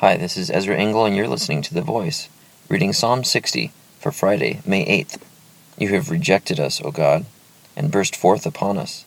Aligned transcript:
Hi, 0.00 0.16
this 0.16 0.36
is 0.36 0.48
Ezra 0.48 0.76
Engel, 0.76 1.06
and 1.06 1.16
you're 1.16 1.26
listening 1.26 1.60
to 1.62 1.74
The 1.74 1.82
Voice, 1.82 2.28
reading 2.68 2.92
Psalm 2.92 3.24
60 3.24 3.72
for 3.98 4.12
Friday, 4.12 4.60
May 4.64 4.86
8th. 4.86 5.20
You 5.76 5.88
have 5.88 6.08
rejected 6.08 6.60
us, 6.60 6.80
O 6.80 6.92
God, 6.92 7.24
and 7.76 7.90
burst 7.90 8.14
forth 8.14 8.46
upon 8.46 8.78
us. 8.78 9.04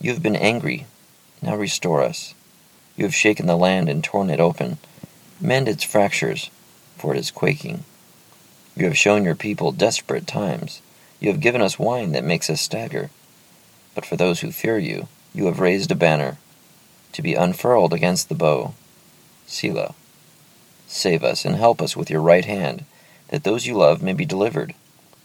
You 0.00 0.10
have 0.10 0.22
been 0.22 0.34
angry, 0.34 0.86
now 1.42 1.54
restore 1.54 2.02
us. 2.02 2.32
You 2.96 3.04
have 3.04 3.14
shaken 3.14 3.46
the 3.46 3.58
land 3.58 3.90
and 3.90 4.02
torn 4.02 4.30
it 4.30 4.40
open. 4.40 4.78
Mend 5.38 5.68
its 5.68 5.84
fractures, 5.84 6.48
for 6.96 7.14
it 7.14 7.18
is 7.18 7.30
quaking. 7.30 7.84
You 8.74 8.86
have 8.86 8.96
shown 8.96 9.24
your 9.24 9.34
people 9.34 9.70
desperate 9.70 10.26
times. 10.26 10.80
You 11.20 11.30
have 11.30 11.40
given 11.40 11.60
us 11.60 11.78
wine 11.78 12.12
that 12.12 12.24
makes 12.24 12.48
us 12.48 12.62
stagger. 12.62 13.10
But 13.94 14.06
for 14.06 14.16
those 14.16 14.40
who 14.40 14.50
fear 14.50 14.78
you, 14.78 15.08
you 15.34 15.44
have 15.44 15.60
raised 15.60 15.90
a 15.90 15.94
banner, 15.94 16.38
to 17.12 17.20
be 17.20 17.34
unfurled 17.34 17.92
against 17.92 18.30
the 18.30 18.34
bow. 18.34 18.72
Selah. 19.46 19.94
Save 20.92 21.24
us 21.24 21.46
and 21.46 21.56
help 21.56 21.80
us 21.80 21.96
with 21.96 22.10
your 22.10 22.20
right 22.20 22.44
hand, 22.44 22.84
that 23.28 23.44
those 23.44 23.64
you 23.64 23.74
love 23.74 24.02
may 24.02 24.12
be 24.12 24.26
delivered. 24.26 24.74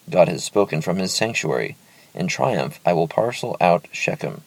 God 0.09 0.29
has 0.29 0.41
spoken 0.45 0.81
from 0.81 0.95
his 0.95 1.13
sanctuary. 1.13 1.75
In 2.15 2.27
triumph 2.27 2.79
I 2.85 2.93
will 2.93 3.09
parcel 3.09 3.57
out 3.59 3.89
Shechem, 3.91 4.43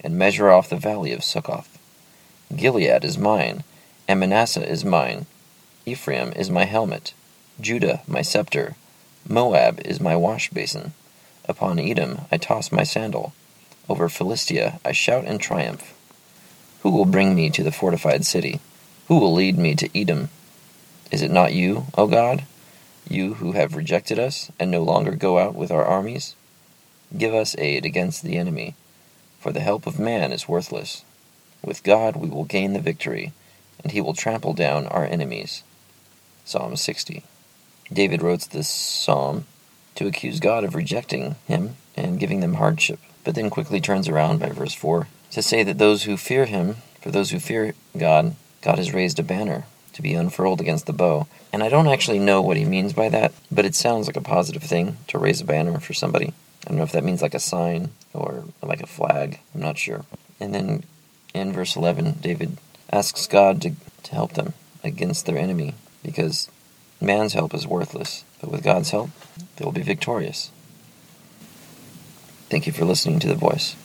and 0.00 0.16
measure 0.16 0.48
off 0.48 0.70
the 0.70 0.76
valley 0.76 1.12
of 1.12 1.24
Succoth. 1.24 1.76
Gilead 2.54 3.04
is 3.04 3.18
mine, 3.18 3.64
and 4.06 4.20
Manasseh 4.20 4.66
is 4.66 4.84
mine. 4.84 5.26
Ephraim 5.86 6.32
is 6.36 6.50
my 6.50 6.66
helmet, 6.66 7.14
Judah 7.60 8.02
my 8.06 8.22
scepter. 8.22 8.76
Moab 9.28 9.80
is 9.84 10.00
my 10.00 10.14
wash 10.14 10.50
basin. 10.50 10.92
Upon 11.48 11.80
Edom 11.80 12.26
I 12.30 12.36
toss 12.36 12.70
my 12.70 12.84
sandal. 12.84 13.34
Over 13.88 14.08
Philistia 14.08 14.78
I 14.84 14.92
shout 14.92 15.24
in 15.24 15.38
triumph. 15.38 15.92
Who 16.82 16.90
will 16.90 17.06
bring 17.06 17.34
me 17.34 17.50
to 17.50 17.64
the 17.64 17.72
fortified 17.72 18.24
city? 18.24 18.60
Who 19.08 19.18
will 19.18 19.34
lead 19.34 19.58
me 19.58 19.74
to 19.74 19.90
Edom? 20.00 20.28
Is 21.10 21.22
it 21.22 21.30
not 21.30 21.52
you, 21.52 21.86
O 21.98 22.06
God? 22.06 22.44
You 23.08 23.34
who 23.34 23.52
have 23.52 23.74
rejected 23.74 24.18
us 24.20 24.52
and 24.60 24.70
no 24.70 24.84
longer 24.84 25.16
go 25.16 25.38
out 25.38 25.56
with 25.56 25.72
our 25.72 25.84
armies? 25.84 26.36
Give 27.16 27.34
us 27.34 27.56
aid 27.58 27.84
against 27.84 28.22
the 28.22 28.36
enemy, 28.36 28.76
for 29.40 29.50
the 29.50 29.58
help 29.58 29.88
of 29.88 29.98
man 29.98 30.30
is 30.30 30.48
worthless. 30.48 31.04
With 31.64 31.82
God 31.82 32.14
we 32.14 32.28
will 32.28 32.44
gain 32.44 32.74
the 32.74 32.80
victory, 32.80 33.32
and 33.82 33.90
he 33.90 34.00
will 34.00 34.14
trample 34.14 34.52
down 34.52 34.86
our 34.86 35.04
enemies. 35.04 35.64
Psalm 36.44 36.76
60. 36.76 37.24
David 37.92 38.22
wrote 38.22 38.50
this 38.50 38.68
psalm 38.68 39.46
to 39.96 40.06
accuse 40.06 40.38
God 40.38 40.62
of 40.62 40.76
rejecting 40.76 41.34
him 41.48 41.74
and 41.96 42.20
giving 42.20 42.38
them 42.38 42.54
hardship, 42.54 43.00
but 43.24 43.34
then 43.34 43.50
quickly 43.50 43.80
turns 43.80 44.08
around 44.08 44.38
by 44.38 44.50
verse 44.50 44.74
4 44.74 45.08
to 45.32 45.42
say 45.42 45.64
that 45.64 45.78
those 45.78 46.04
who 46.04 46.16
fear 46.16 46.44
him, 46.44 46.76
for 47.00 47.10
those 47.10 47.30
who 47.30 47.40
fear 47.40 47.74
God, 47.98 48.36
God 48.62 48.78
has 48.78 48.94
raised 48.94 49.18
a 49.18 49.24
banner 49.24 49.64
to 49.92 50.02
be 50.02 50.14
unfurled 50.14 50.60
against 50.60 50.86
the 50.86 50.92
bow. 50.92 51.26
And 51.52 51.62
I 51.62 51.68
don't 51.68 51.88
actually 51.88 52.18
know 52.18 52.40
what 52.40 52.56
he 52.56 52.64
means 52.64 52.92
by 52.92 53.08
that, 53.08 53.32
but 53.50 53.64
it 53.64 53.74
sounds 53.74 54.06
like 54.06 54.16
a 54.16 54.20
positive 54.20 54.62
thing 54.62 54.98
to 55.08 55.18
raise 55.18 55.40
a 55.40 55.44
banner 55.44 55.78
for 55.80 55.94
somebody. 55.94 56.32
I 56.64 56.68
don't 56.68 56.78
know 56.78 56.84
if 56.84 56.92
that 56.92 57.04
means 57.04 57.22
like 57.22 57.34
a 57.34 57.40
sign 57.40 57.90
or 58.12 58.44
like 58.62 58.82
a 58.82 58.86
flag. 58.86 59.40
I'm 59.54 59.60
not 59.60 59.78
sure. 59.78 60.04
And 60.38 60.54
then 60.54 60.84
in 61.34 61.52
verse 61.52 61.76
11, 61.76 62.18
David 62.20 62.58
asks 62.92 63.26
God 63.26 63.62
to, 63.62 63.72
to 64.04 64.12
help 64.12 64.34
them 64.34 64.54
against 64.82 65.26
their 65.26 65.38
enemy 65.38 65.74
because 66.02 66.48
man's 67.00 67.34
help 67.34 67.54
is 67.54 67.66
worthless, 67.66 68.24
but 68.40 68.50
with 68.50 68.62
God's 68.62 68.90
help, 68.90 69.10
they 69.56 69.64
will 69.64 69.72
be 69.72 69.82
victorious. 69.82 70.50
Thank 72.48 72.66
you 72.66 72.72
for 72.72 72.84
listening 72.84 73.20
to 73.20 73.28
The 73.28 73.34
Voice. 73.34 73.76